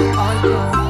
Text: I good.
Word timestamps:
I 0.00 0.42
good. 0.42 0.87